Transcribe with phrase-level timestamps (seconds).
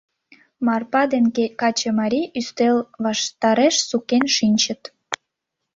[0.65, 1.25] Марпа ден
[1.61, 4.81] качымарий ӱстел ваштареш сукен шинчыт.